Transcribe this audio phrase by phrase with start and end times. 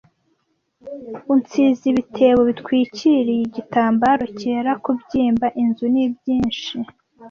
[1.33, 6.75] Unsize ibitebo bitwikiriye igitambaro cyera kubyimba inzu nibyinshi,